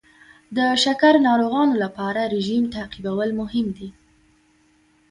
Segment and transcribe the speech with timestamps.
[0.57, 3.89] د شکر ناروغانو لپاره رژیم تعقیبول مهم دي.